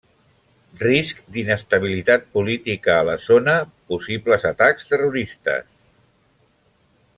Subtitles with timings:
[0.83, 3.55] Risc d'inestabilitat política a la zona,
[3.93, 5.71] possibles atacs terroristes.